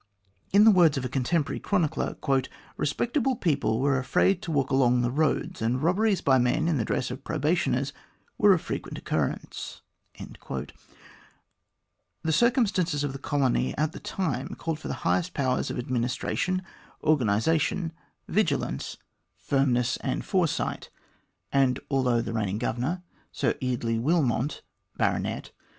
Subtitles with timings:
[0.51, 2.15] In the words of a contemporary chronicler:"
[2.75, 6.77] Respect able people were afraid to walk along the roads, and robberies by men in
[6.79, 7.93] the dress of probationers
[8.35, 9.81] were of frequent occur rence."
[12.23, 16.63] The circumstances of the colony at the time called for the highest powers of administration,
[17.03, 17.91] organisation,
[18.27, 20.89] vigi 150 A GRIEVOUS ERROR OF MR GLADSTONE'S 151 lance, firmness, and foresight;
[21.53, 24.63] and, although the reigning Governor, Sir Eardley Wilmot,
[24.97, 25.51] Bart.